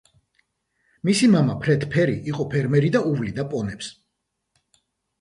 [1.09, 3.95] მისი მამა, ფრედ ფერი, იყო ფერმერი და უვლიდა პონებს.